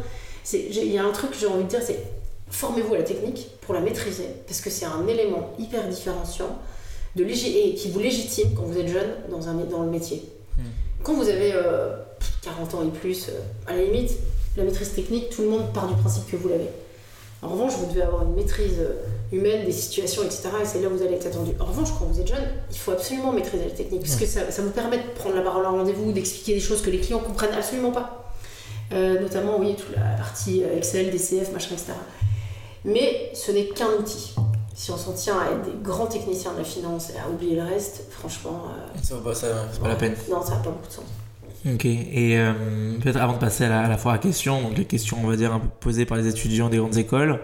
[0.44, 1.98] c'est il y a un truc que j'ai envie de dire, c'est
[2.50, 6.58] formez-vous à la technique pour la maîtriser, parce que c'est un élément hyper différenciant
[7.16, 10.22] de et qui vous légitime quand vous êtes jeune dans, un, dans le métier.
[10.56, 10.62] Hmm.
[11.02, 11.96] Quand vous avez euh,
[12.42, 13.32] 40 ans et plus, euh,
[13.66, 14.12] à la limite,
[14.56, 16.68] la maîtrise technique, tout le monde part du principe que vous l'avez.
[17.42, 18.78] En revanche, vous devez avoir une maîtrise
[19.32, 20.48] euh, humaine des situations, etc.
[20.62, 21.52] Et c'est là où vous allez être attendu.
[21.60, 24.50] En revanche, quand vous êtes jeune, il faut absolument maîtriser la technique, parce que ça,
[24.50, 27.18] ça vous permet de prendre la parole en rendez-vous, d'expliquer des choses que les clients
[27.20, 28.32] comprennent absolument pas.
[28.92, 31.92] Euh, notamment, oui, toute la partie euh, Excel, DCF, machin, etc.
[32.84, 34.34] Mais ce n'est qu'un outil.
[34.74, 37.56] Si on s'en tient à être des grands techniciens de la finance et à oublier
[37.56, 40.14] le reste, franchement, euh, Ça vaut pas, ça- c'est pas la peine.
[40.30, 41.04] non, ça n'a pas beaucoup de sens.
[41.66, 42.52] Ok, et euh,
[43.02, 45.26] peut-être avant de passer à la, à la fois à questions, donc les questions, on
[45.26, 47.40] va dire, un peu posées par les étudiants des grandes écoles,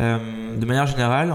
[0.00, 1.32] euh, de manière générale,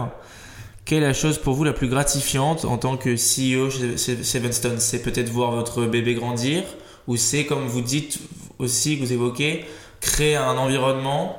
[0.84, 4.80] quelle est la chose pour vous la plus gratifiante en tant que CEO chez Sevenstone?
[4.80, 6.64] C'est peut-être voir votre bébé grandir,
[7.08, 8.20] ou c'est, comme vous dites
[8.58, 9.66] aussi, que vous évoquez,
[10.02, 11.38] créer un environnement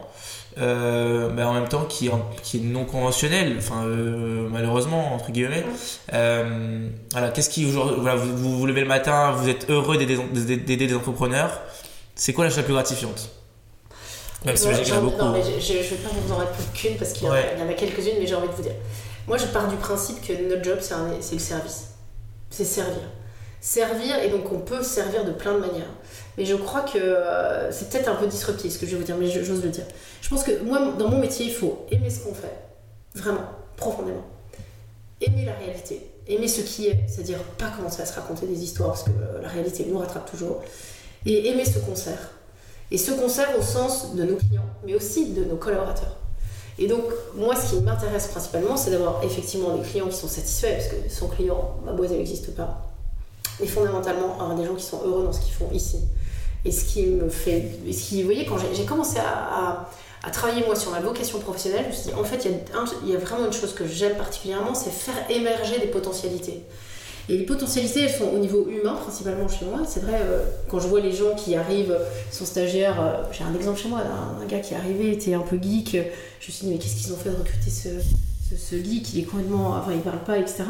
[0.61, 5.15] euh, mais en même temps qui est, un- qui est non conventionnel, enfin, euh, malheureusement,
[5.15, 5.65] entre guillemets.
[6.13, 10.77] Euh, voilà, qu'est-ce qui voilà, vous, vous vous levez le matin, vous êtes heureux d'aider
[10.87, 11.61] des entrepreneurs.
[12.15, 13.31] C'est quoi la chose la plus gratifiante?
[14.45, 15.19] Même si Ouais, beaucoup.
[15.19, 17.33] Non, mais je, je, je vais pas vous en répondre qu'une parce qu'il y, en
[17.33, 17.53] a- Ouais.
[17.57, 18.73] il y en a quelques-unes, mais j'ai envie de vous dire.
[19.29, 21.89] Moi, je pars du principe que notre job, c'est le service.
[22.51, 23.03] C'est servir.
[23.61, 25.91] Servir, et donc on peut servir de plein de manières.
[26.39, 29.05] Mais je crois que euh, c'est peut-être un peu disruptif ce que je vais vous
[29.05, 29.85] dire, mais j'ose le dire.
[30.23, 32.57] Je pense que moi, dans mon métier, il faut aimer ce qu'on fait.
[33.15, 33.45] Vraiment,
[33.77, 34.25] profondément.
[35.21, 36.11] Aimer la réalité.
[36.27, 37.01] Aimer ce qui est.
[37.07, 40.31] C'est-à-dire pas commencer à se raconter des histoires, parce que euh, la réalité nous rattrape
[40.31, 40.63] toujours.
[41.27, 42.31] Et aimer ce qu'on sert.
[42.91, 46.17] Et ce qu'on sert au sens de nos clients, mais aussi de nos collaborateurs.
[46.79, 50.77] Et donc, moi, ce qui m'intéresse principalement, c'est d'avoir effectivement des clients qui sont satisfaits,
[50.77, 52.90] parce que son client, ma boîte, elle n'existe pas.
[53.59, 55.99] Mais fondamentalement, avoir des gens qui sont heureux dans ce qu'ils font ici.
[56.65, 57.71] Et ce qui me fait.
[57.91, 59.89] Ce qui, vous voyez, quand j'ai commencé à,
[60.31, 62.47] travailler, moi, sur ma vocation professionnelle, je me suis dit, en fait,
[63.03, 66.63] il y, a vraiment une chose que j'aime particulièrement, c'est faire émerger des potentialités.
[67.31, 69.81] Et les potentialités, elles sont au niveau humain, principalement chez moi.
[69.87, 71.97] C'est vrai, euh, quand je vois les gens qui arrivent,
[72.33, 75.41] sont stagiaires, euh, j'ai un exemple chez moi d'un gars qui est arrivé, était un
[75.41, 75.93] peu geek.
[75.93, 77.89] Je me suis dit, mais qu'est-ce qu'ils ont fait de recruter ce,
[78.57, 79.15] ce, geek?
[79.15, 79.77] Il est complètement.
[79.77, 80.65] Enfin, il parle pas, etc.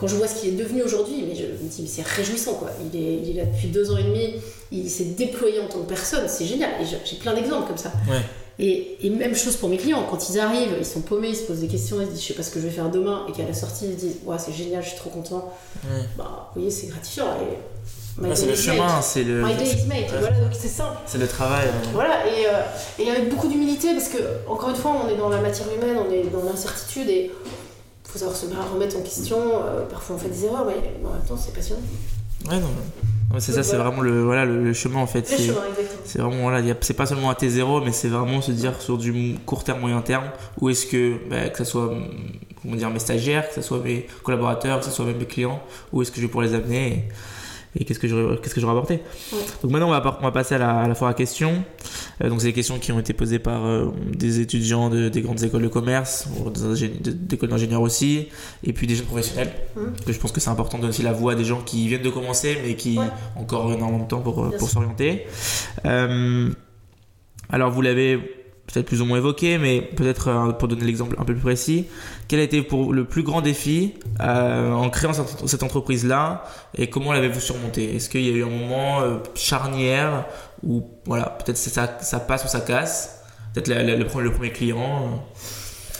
[0.00, 2.54] Quand je vois ce qu'il est devenu aujourd'hui, mais je me dis, mais c'est réjouissant,
[2.54, 2.70] quoi.
[2.90, 4.36] Il est, il est là depuis deux ans et demi,
[4.72, 6.70] il s'est déployé en tant que personne, c'est génial.
[6.80, 7.92] Et j'ai plein d'exemples comme ça.
[8.08, 8.22] Ouais.
[8.58, 11.60] Et, même chose pour mes clients, quand ils arrivent, ils sont paumés, ils se posent
[11.60, 13.32] des questions, ils se disent je sais pas ce que je vais faire demain, et
[13.32, 15.52] qu'à la sortie ils disent ouais c'est génial, je suis trop content.
[16.16, 17.26] Bah, vous voyez, c'est gratifiant.
[17.42, 19.42] Et c'est le chemin, c'est le.
[19.42, 20.08] My day is made.
[20.10, 20.96] Voilà, donc c'est simple.
[21.06, 21.68] C'est le travail.
[21.94, 22.62] Voilà, et, euh,
[22.98, 25.96] et, avec beaucoup d'humilité, parce que, encore une fois, on est dans la matière humaine,
[26.06, 27.30] on est dans l'incertitude, et
[28.10, 29.36] faut savoir se remettre en question.
[29.38, 30.74] Euh, parfois, on fait des erreurs, mais
[31.06, 31.82] en même temps, c'est passionnant.
[32.48, 32.68] Ouais, non,
[33.38, 35.26] c'est ça, c'est vraiment le, voilà, le, chemin en fait.
[36.04, 39.36] C'est vraiment, voilà, c'est pas seulement à T0, mais c'est vraiment se dire sur du
[39.46, 40.24] court terme, moyen terme,
[40.60, 41.92] où est-ce que, bah, que ce soit
[42.62, 45.62] comment dire, mes stagiaires, que ce soit mes collaborateurs, que ce soit même mes clients,
[45.92, 47.04] où est-ce que je vais pour les amener et
[47.78, 49.00] qu'est-ce que je qu'est-ce que je rapporter
[49.62, 51.62] donc maintenant on va, on va passer à la, à la fois à questions.
[52.22, 55.22] Euh, donc c'est des questions qui ont été posées par euh, des étudiants de, des
[55.22, 58.28] grandes écoles de commerce des écoles d'ingénieurs aussi
[58.64, 59.80] et puis des jeunes professionnels mmh.
[60.04, 61.86] que je pense que c'est important de donner aussi la voix à des gens qui
[61.86, 65.26] viennent de commencer mais qui ont encore énormément de temps pour, pour s'orienter.
[65.86, 66.50] Euh,
[67.50, 68.39] alors vous l'avez
[68.72, 71.86] peut-être plus ou moins évoqué, mais peut-être euh, pour donner l'exemple un peu plus précis,
[72.28, 76.44] quel a été pour le plus grand défi euh, en créant cette, entreprise-là
[76.76, 77.96] et comment l'avez-vous surmonté?
[77.96, 80.26] Est-ce qu'il y a eu un moment euh, charnière
[80.62, 83.22] où voilà, peut-être ça, ça passe ou ça casse?
[83.54, 85.24] Peut-être le, le, premier client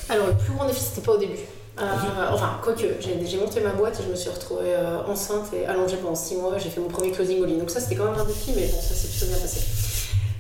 [0.09, 1.41] Alors le plus grand défi, c'était pas au début.
[1.77, 4.77] enfin, quoique, j'ai monté ma boîte et je me suis retrouvée
[5.09, 6.59] enceinte et allongée pendant 6 mois.
[6.59, 7.59] J'ai fait mon premier closing au lit.
[7.59, 9.90] Donc ça, c'était quand même un défi, mais bon, ça s'est plutôt bien passé.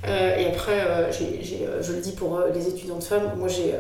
[0.06, 3.74] Euh, et après, euh, euh, je le dis pour les étudiantes femmes, moi j'ai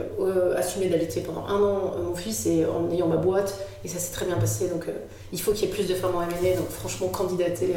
[0.56, 3.54] assumé d'allaiter pendant un an mon fils et en ayant ma boîte,
[3.84, 4.68] et ça s'est très bien passé.
[4.68, 4.84] Donc
[5.32, 7.74] il faut qu'il y ait plus de femmes en MNE, donc franchement, candidater,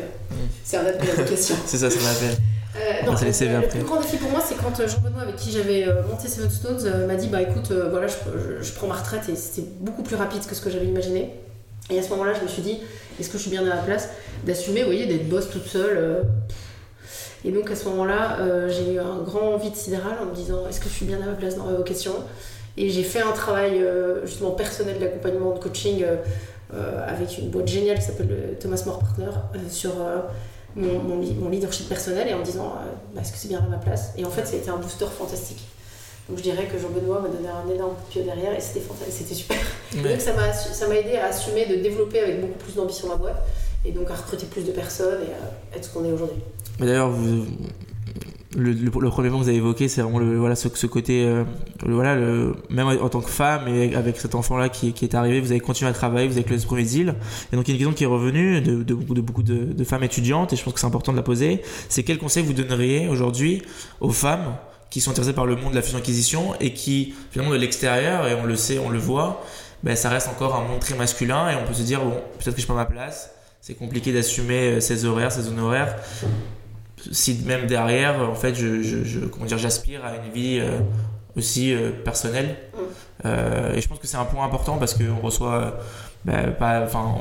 [0.64, 1.56] c'est un acte de question.
[1.66, 2.38] c'est ça, ça m'a fait.
[2.76, 5.86] Euh, non, le, le, plus grand défi pour moi, c'est quand Jean-Benoît, avec qui j'avais
[6.10, 8.16] monté Seven Stones, m'a dit Bah écoute, voilà, je,
[8.62, 11.36] je, prends ma retraite et c'était beaucoup plus rapide que ce que j'avais imaginé.
[11.92, 12.80] Et à ce moment-là, je me suis dit
[13.20, 14.10] Est-ce que je suis bien à la place
[14.44, 16.26] d'assumer, vous voyez, d'être boss toute seule
[17.46, 20.68] et donc à ce moment-là, euh, j'ai eu un grand vide sidéral en me disant
[20.68, 22.14] est-ce que je suis bien à ma place dans ma vocation
[22.78, 27.68] Et j'ai fait un travail euh, justement personnel d'accompagnement, de coaching euh, avec une boîte
[27.68, 29.32] géniale qui s'appelle Thomas More Partner
[29.70, 29.92] sur
[30.76, 32.76] mon, mon, leadership personnel et en me disant
[33.14, 34.14] bah, est-ce que c'est bien à ma place?
[34.18, 35.64] Et en fait, ça a été un booster fantastique.
[36.30, 38.80] Donc je dirais que Jean-Benoît m'a donné un énorme coup de pied derrière et c'était
[38.80, 39.58] fantastique, c'était super.
[39.94, 43.44] donc ça m'a aidé à assumer de développer avec beaucoup plus d'ambition ma boîte
[43.86, 46.42] et donc à recruter plus de personnes et à être ce qu'on est aujourd'hui.
[46.80, 47.12] Mais d'ailleurs,
[48.56, 51.26] le, le, premier point que vous avez évoqué, c'est vraiment le, voilà, ce, ce côté,
[51.26, 51.44] euh,
[51.86, 55.40] voilà, le, même en tant que femme et avec cet enfant-là qui, qui, est arrivé,
[55.40, 57.16] vous avez continué à travailler, vous avez closé ce premier deal.
[57.52, 59.84] Et donc, il y a une question qui est revenue de, de, de beaucoup de,
[59.84, 61.62] femmes étudiantes, et je pense que c'est important de la poser.
[61.90, 63.62] C'est quel conseil vous donneriez aujourd'hui
[64.00, 64.56] aux femmes
[64.90, 68.36] qui sont intéressées par le monde de la fusion-acquisition et qui, finalement, de l'extérieur, et
[68.36, 69.44] on le sait, on le voit,
[69.82, 72.56] ben, ça reste encore un monde très masculin et on peut se dire, bon, peut-être
[72.56, 75.96] que je prends ma place, c'est compliqué d'assumer ses horaires, ses honoraires
[77.12, 80.80] si même derrière, en fait, je, je, comment dire, j'aspire à une vie euh,
[81.38, 82.56] aussi euh, personnelle.
[82.74, 82.80] Mm.
[83.26, 85.78] Euh, et je pense que c'est un point important parce qu'on reçoit
[86.26, 87.16] bah, pas, enfin,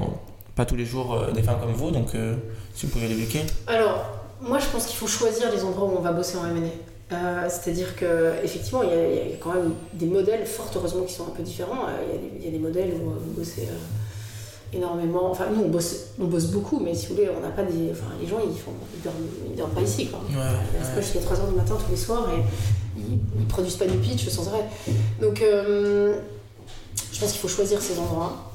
[0.55, 2.11] pas tous les jours des femmes comme vous, donc
[2.75, 3.43] si vous pouvez l'évoquer.
[3.67, 4.05] Alors,
[4.41, 7.49] moi, je pense qu'il faut choisir les endroits où on va bosser en M&A.
[7.49, 11.13] C'est-à-dire qu'effectivement, il y, a, il y, a quand même des modèles, fort heureusement, qui
[11.13, 11.87] sont un peu différents.
[12.39, 13.69] Il y, a des modèles où vous bossez
[14.73, 15.31] énormément.
[15.31, 17.91] Enfin, nous, on bosse, on bosse beaucoup, mais si vous voulez, on n'a pas des.
[17.91, 19.17] Enfin, les gens, ils, font, ils, dorment,
[19.51, 20.21] ils dorment pas ici, quoi.
[20.21, 20.35] Ouais,
[20.75, 22.43] ils restent pas jusqu'à 3h du matin tous les soirs et
[22.97, 24.65] ils, ils produisent pas du pitch sans arrêt.
[25.21, 26.17] Donc, euh,
[27.13, 28.51] je pense qu'il faut choisir ces endroits.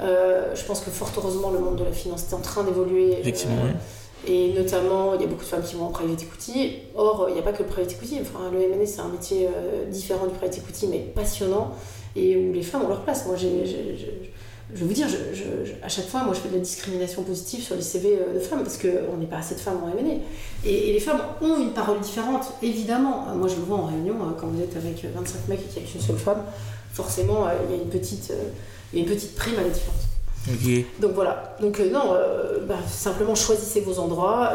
[0.00, 3.18] Euh, je pense que fort heureusement, le monde de la finance est en train d'évoluer.
[3.20, 6.78] Effectivement, euh, Et notamment, il y a beaucoup de femmes qui vont en private equity.
[6.94, 8.18] Or, il n'y a pas que le private equity.
[8.22, 9.46] Enfin, le M&A, c'est un métier
[9.88, 11.72] différent du private equity, mais passionnant
[12.16, 13.26] et où les femmes ont leur place.
[13.26, 14.32] Moi, j'ai
[14.74, 17.62] je vais vous dire, je, à chaque fois, moi, je fais de la discrimination positive
[17.62, 20.68] sur les CV euh, de femmes parce qu'on n'est pas assez de femmes en M&A.
[20.68, 23.26] Et, les femmes ont une parole différente, évidemment.
[23.36, 25.82] Moi, je le vois en réunion, euh, quand vous êtes avec 25 mecs et qu'il
[25.82, 26.42] n'y a qu'une seule femme,
[26.92, 28.32] forcément, euh, il y a une petite,
[28.94, 30.08] une petite prime à la différence.
[31.00, 31.56] Donc voilà.
[31.60, 32.14] Donc non,
[32.66, 34.54] bah, simplement choisissez vos endroits.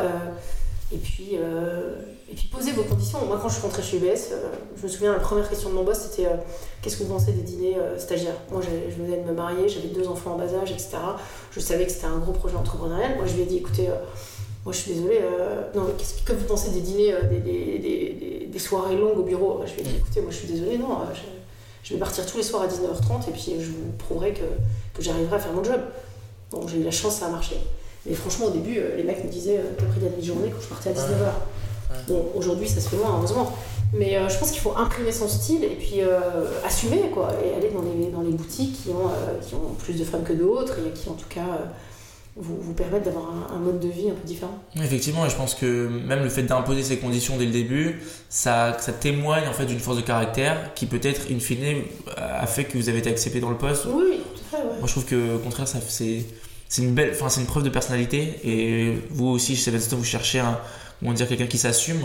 [0.92, 1.96] Et puis, euh,
[2.32, 3.26] et puis posez vos conditions.
[3.26, 5.76] Moi, quand je suis rentrée chez UBS, euh, je me souviens, la première question de
[5.76, 6.36] mon boss, c'était euh,
[6.82, 8.36] Qu'est-ce que vous pensez des dîners stagiaires?
[8.52, 10.98] Moi, je venais de me marier, j'avais deux enfants en bas âge, etc.
[11.52, 13.16] Je savais que c'était un gros projet entrepreneurial.
[13.16, 13.90] Moi, je lui ai dit Écoutez,
[14.64, 15.22] moi, je suis désolée,
[15.74, 19.62] non, qu'est-ce que vous pensez des dîners, des, des, soirées longues au bureau?
[19.66, 21.22] Je lui ai dit Écoutez, moi, je suis désolée, non, je,
[21.82, 24.46] je, vais partir tous les soirs à 19h30 et puis je vous prouverai que,
[24.94, 25.82] que j'arriverai à faire mon job.
[26.52, 27.56] Donc, j'ai eu la chance, ça a marché.
[28.06, 30.62] Mais franchement, au début, euh, les mecs me disaient euh, T'as pris la demi-journée quand
[30.62, 32.08] je partais à 19h.
[32.08, 33.56] Bon, aujourd'hui, ça se fait moins, heureusement.
[33.94, 36.02] Mais euh, je pense qu'il faut imprimer son style et puis
[36.66, 37.30] assumer, quoi.
[37.44, 39.10] Et aller dans les, dans les boutiques qui ont,
[39.42, 41.60] qui ont plus de femmes que d'autres et qui, en tout cas,
[42.36, 44.60] vous, vous permettent d'avoir un, mode de vie un peu différent.
[44.76, 48.76] Effectivement, et je pense que même le fait d'imposer ces conditions dès le début, ça,
[48.80, 51.84] ça témoigne en fait d'une force de caractère qui peut-être, in fine,
[52.18, 53.86] a fait que vous avez été accepté dans le poste.
[53.86, 54.64] Oui, tout à fait.
[54.64, 56.26] Moi, je trouve que, au contraire, ça, c'est
[56.68, 58.40] c'est une belle, enfin c'est une preuve de personnalité.
[58.44, 60.60] Et vous aussi, chez Seven vous cherchez un,
[61.00, 62.02] comment dire, quelqu'un qui s'assume.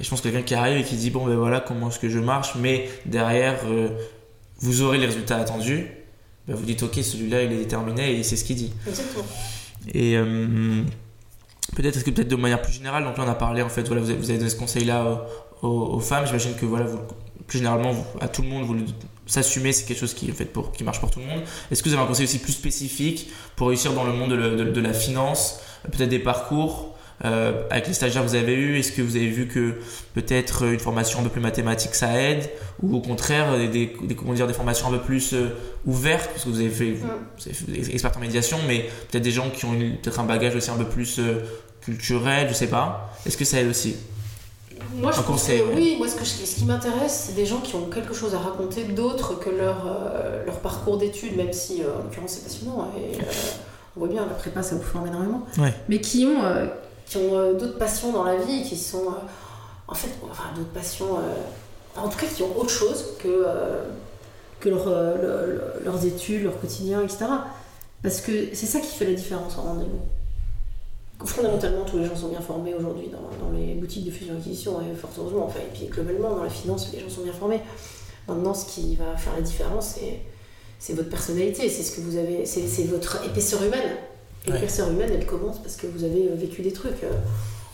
[0.00, 1.98] Et je pense que quelqu'un qui arrive et qui dit bon ben voilà comment est-ce
[1.98, 3.88] que je marche, mais derrière euh,
[4.58, 5.86] vous aurez les résultats attendus.
[6.48, 8.72] Ben, vous dites ok celui-là il est déterminé et c'est ce qu'il dit.
[8.86, 9.24] Exactement.
[9.92, 10.82] Et euh,
[11.76, 13.86] peut-être est-ce que peut-être de manière plus générale, donc là on a parlé en fait
[13.86, 15.26] voilà vous avez, vous avez donné ce conseil là
[15.62, 16.26] aux, femmes.
[16.26, 16.98] J'imagine que voilà vous,
[17.46, 18.84] plus généralement à tout le monde vous le
[19.26, 21.42] s'assumer, c'est quelque chose qui, en fait, pour, qui marche pour tout le monde.
[21.70, 24.80] Est-ce que vous avez un conseil aussi plus spécifique pour réussir dans le monde de,
[24.80, 29.00] la finance, peut-être des parcours euh, avec les stagiaires que vous avez eu, est-ce que
[29.00, 29.78] vous avez vu que
[30.14, 32.50] peut-être une formation un peu plus mathématique ça aide
[32.82, 35.50] ou au contraire des, des, comment dire, des formations un peu plus euh,
[35.86, 39.66] ouvertes parce que vous avez fait, vous expert en médiation mais peut-être des gens qui
[39.66, 41.44] ont peut-être un bagage aussi un peu plus euh,
[41.82, 43.14] culturel, je sais pas.
[43.26, 43.96] Est-ce que ça aide aussi?
[44.94, 47.74] Moi, je pense que, oui, moi, ce, que ce qui m'intéresse, c'est des gens qui
[47.74, 51.94] ont quelque chose à raconter d'autre que leur, euh, leur parcours d'études, même si, euh,
[51.98, 52.90] en l'occurrence, c'est passionnant.
[52.96, 53.24] Et, euh,
[53.96, 55.46] on voit bien, la prépa, ça vous forme énormément.
[55.88, 56.40] Mais qui ont,
[57.06, 59.04] qui ont d'autres passions dans la vie, qui sont,
[59.86, 61.18] en fait, enfin, d'autres passions,
[61.96, 63.44] en tout cas, qui ont autre chose que,
[64.60, 64.86] que leur,
[65.84, 67.26] leurs études, leur quotidien, etc.
[68.02, 70.00] Parce que c'est ça qui fait la différence en rendez-vous
[71.24, 75.10] fondamentalement, tous les gens sont bien formés aujourd'hui dans, les boutiques de fusion-acquisition, et fort
[75.18, 77.60] heureusement, enfin, et puis globalement, dans la finance, les gens sont bien formés.
[78.28, 79.98] Maintenant, ce qui va faire la différence,
[80.78, 83.96] c'est votre personnalité, c'est ce que vous avez, c'est votre épaisseur humaine.
[84.46, 87.04] L'épaisseur humaine, elle commence parce que vous avez euh, vécu des trucs.
[87.04, 87.10] Euh,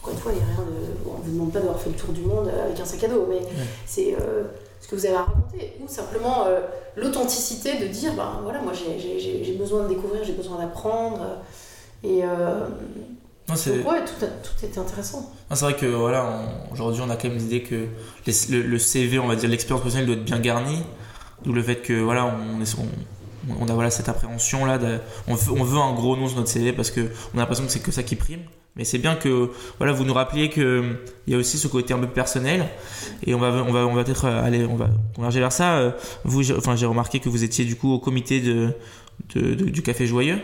[0.03, 1.91] encore une fois, il y a rien de, on ne vous demande pas d'avoir fait
[1.91, 3.41] le tour du monde avec un sac à dos, mais
[3.87, 4.45] c'est euh,
[4.81, 5.73] ce que vous avez à raconter.
[5.83, 6.47] Ou simplement
[6.97, 11.21] l'authenticité de dire, ben voilà, moi j'ai besoin de découvrir, j'ai besoin d'apprendre.
[12.05, 12.23] Et,
[13.49, 15.33] ouais, tout, tout était intéressant.
[15.51, 17.87] C'est vrai que voilà, aujourd'hui, on a quand même l'idée que
[18.51, 20.83] le, CV, on va dire l'expérience professionnelle doit être bien garni.
[21.45, 22.77] D'où le fait que voilà, on, est,
[23.61, 24.79] on, a voilà cette appréhension là.
[25.29, 27.01] on, veut, on, veut, un gros nom sur notre CV parce que
[27.33, 28.41] on a l'impression que c'est que ça qui prime.
[28.77, 31.95] Mais c'est bien que voilà, vous nous rappeliez que il y a aussi ce côté
[31.95, 32.69] un peu personnel
[33.27, 35.97] et on va on va on va peut-être aller on va converger vers ça.
[36.25, 38.75] Vous, enfin, j'ai remarqué que vous étiez du coup au comité de
[39.35, 40.39] du Café Joyeux.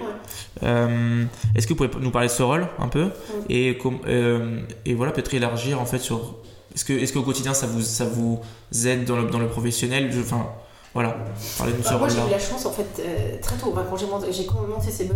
[0.63, 3.09] Euh, est-ce que vous pouvez nous parler de ce rôle un peu
[3.49, 6.37] et, euh, et voilà, peut-être élargir en fait sur.
[6.75, 8.41] Est-ce qu'au est qu'au quotidien ça vous, ça vous
[8.87, 10.11] aide dans le, dans le professionnel?
[10.21, 10.49] Enfin,
[10.93, 11.17] voilà,
[11.59, 11.99] parlez de ce rôle-là.
[11.99, 15.11] Moi j'ai eu la chance en fait euh, très tôt, quand j'ai monté, monté ces,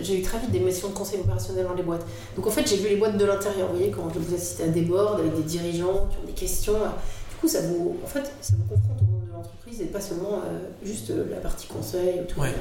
[0.00, 2.06] j'ai eu très vite des missions de conseil opérationnel dans les boîtes.
[2.36, 4.68] Donc en fait j'ai vu les boîtes de l'intérieur, vous voyez, quand vous assistez à
[4.68, 6.78] des boards avec des dirigeants qui ont des questions.
[7.44, 9.24] Coup ça vous, en fait, ça vous confronte au monde
[9.80, 12.40] et pas seulement euh, juste euh, la partie conseil ou tout.
[12.40, 12.54] Ouais.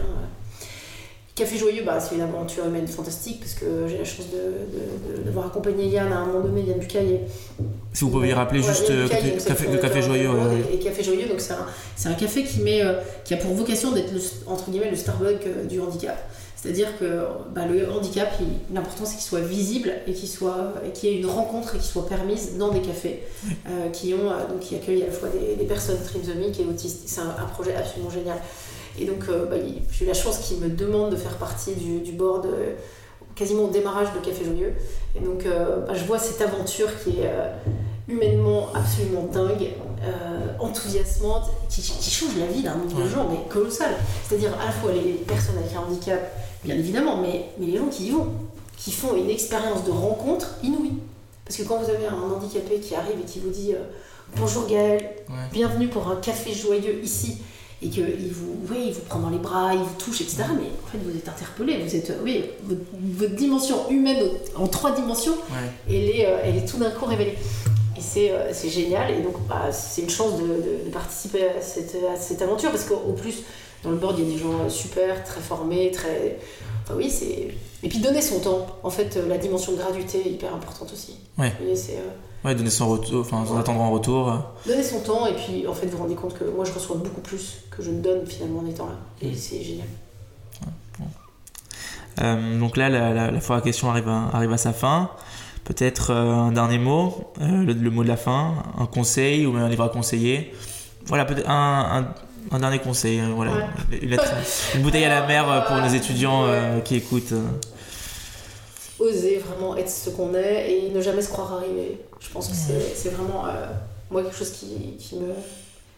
[1.36, 4.28] Café Joyeux, bah, c'est une aventure humaine fantastique parce que j'ai la chance
[5.26, 7.22] d'avoir de, accompagné Yann à un moment donné, Yann Bucaille.
[7.92, 10.30] Si vous pouvez rappeler juste le café, le café Joyeux.
[10.72, 13.92] Et, Café Joyeux, donc c'est un, un, café qui, met, euh, qui a pour vocation
[13.92, 14.14] d'être
[14.46, 16.18] entre guillemets le Starbucks du handicap.
[16.64, 18.32] C'est-à-dire que bah, le handicap,
[18.74, 20.30] l'important c'est qu'il soit visible et qu'il
[20.94, 23.24] qu'il y ait une rencontre et qu'il soit permise dans des cafés
[23.68, 27.02] euh, qui, ont, euh, donc, qui accueillent à la fois des, personnes trisomiques et autistes.
[27.06, 28.38] C'est un, projet absolument génial.
[28.98, 29.58] Et donc euh, bah,
[29.92, 32.48] j'ai eu la chance qu'il me demande de faire partie du, du board
[33.36, 34.74] quasiment au démarrage de Café Joyeux.
[35.18, 37.30] Et donc bah, je vois cette aventure qui est
[38.08, 39.70] humainement absolument dingue,
[40.60, 43.96] enthousiasmante, qui, change la vie d'un million de gens, mais colossal.
[44.28, 46.20] C'est-à-dire à la fois les personnes avec un handicap
[46.64, 48.28] bien évidemment, mais, mais les gens qui y vont,
[48.78, 50.94] qui font une expérience de rencontre inouïe.
[51.46, 53.84] Parce que quand vous avez un handicapé qui arrive et qui vous dit euh,
[54.38, 55.10] Bonjour Gaël,
[55.52, 57.38] bienvenue pour un café joyeux ici,
[57.82, 60.44] et qu'il vous, oui, il vous prend dans les bras, il vous touche, etc.
[60.56, 62.46] Mais en fait, vous êtes interpellé, vous êtes, oui,
[63.18, 65.36] votre, dimension humaine en trois dimensions,
[65.90, 67.38] elle, est, euh, elle est tout d'un coup révélée.
[68.18, 72.42] Euh, c'est génial, et donc bah, c'est une chance de, participer à cette, à cette
[72.42, 73.44] aventure, parce qu'au plus,
[73.84, 76.38] dans le board, il y a des gens super, très formés, très.
[76.84, 77.50] Enfin, oui, c'est.
[77.84, 78.66] Et puis donner son temps.
[78.84, 81.18] En fait, euh, la dimension de gratuité est hyper importante aussi.
[81.38, 81.52] Ouais.
[81.60, 84.30] Voyez, c'est, euh, Ouais, donner son retour, enfin, sans attendre en retour.
[84.30, 84.36] euh.
[84.66, 86.98] donner son temps et puis en fait vous vous rendez compte que moi je reçois
[86.98, 88.96] beaucoup plus que je ne donne finalement en étant là.
[89.22, 89.36] Et Mm.
[89.36, 89.88] c'est génial.
[92.22, 95.10] Euh, donc là, la, la, la fois à question arrive à, arrive à sa fin.
[95.64, 99.54] Peut-être euh, un dernier mot, euh, le, le mot de la fin, un conseil ou
[99.54, 100.54] même un livre à conseiller.
[101.06, 102.06] Voilà, peut-être un,
[102.52, 103.20] un, un dernier conseil.
[103.22, 104.18] euh, voilà, Ouais.
[104.76, 107.34] une, bouteille à la mer pour nos étudiants euh, qui écoutent.
[109.00, 112.00] Oser vraiment être ce qu'on est et ne jamais se croire arrivé.
[112.20, 113.68] Je pense que c'est, c'est vraiment euh,
[114.12, 115.34] moi quelque chose qui, qui, me,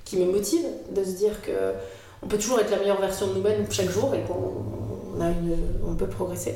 [0.05, 0.63] qui me motive
[0.95, 1.73] de se dire que
[2.23, 4.63] on peut toujours être la meilleure version de nous-mêmes chaque jour et qu'on
[5.17, 6.55] on a une, on peut progresser.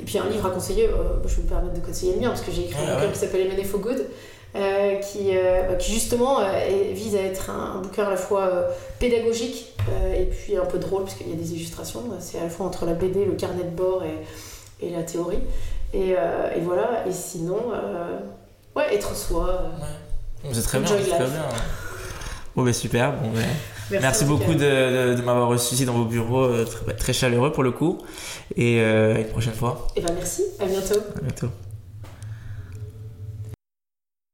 [0.00, 2.28] Et puis un livre à conseiller, euh, je vais me permettre de conseiller le mien
[2.28, 3.12] parce que j'ai écrit Ouais, un bouquin ouais.
[3.12, 4.06] qui s'appelle M&A for Good.
[4.56, 6.44] euh, qui, euh, qui justement euh,
[6.92, 8.50] vise à être un, un bouquin à la fois
[8.98, 9.74] pédagogique
[10.18, 12.02] et puis un peu drôle puisqu'il y a des illustrations.
[12.18, 15.38] C'est à la fois entre la BD, le carnet de bord et, et la théorie.
[15.94, 17.58] Et, et voilà, et sinon,
[18.76, 19.48] ouais, être soi.
[20.44, 20.48] euh.
[20.52, 21.44] C'est très bien, c'est très bien.
[22.56, 23.12] Bon, ben super.
[23.12, 23.44] Bon, ben,
[23.90, 27.52] merci beaucoup de, de, de m'avoir reçu ici dans vos bureaux, euh, très, très chaleureux
[27.52, 27.98] pour le coup.
[28.56, 29.86] Et euh, à une prochaine fois.
[29.96, 31.00] Et ben merci, à bientôt.
[31.16, 31.48] À bientôt.